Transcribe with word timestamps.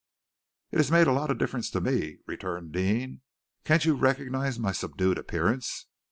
"It 0.71 0.77
has 0.77 0.89
made 0.89 1.05
a 1.05 1.11
lot 1.11 1.29
of 1.29 1.37
difference 1.37 1.69
to 1.69 1.79
me," 1.79 2.17
returned 2.25 2.71
Deane. 2.71 3.21
"Can't 3.65 3.85
you 3.85 3.93
recognize 3.95 4.57
my 4.57 4.71
subdued 4.71 5.19
appearance?" 5.19 5.85